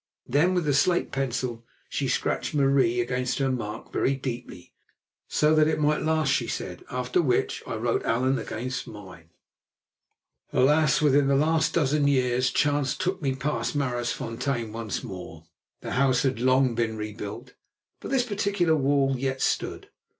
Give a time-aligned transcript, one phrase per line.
[0.27, 4.73] Then with the slate pencil she scratched "Marie" against her mark very deeply,
[5.27, 9.29] so that it might last, she said; after which I wrote "Allan" against mine.
[10.51, 11.03] Alas!
[11.03, 15.45] Within the last dozen years chance took me past Maraisfontein once more.
[15.81, 17.53] The house had long been rebuilt,
[17.99, 19.89] but this particular wall yet stood.